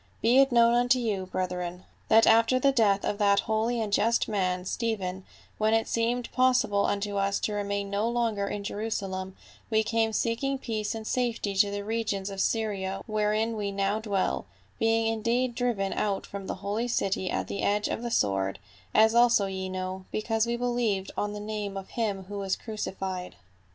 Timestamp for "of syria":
12.31-13.03